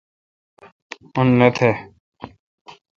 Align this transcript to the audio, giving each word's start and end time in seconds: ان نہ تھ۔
ان 1.17 1.27
نہ 1.39 1.47
تھ۔ 1.55 1.69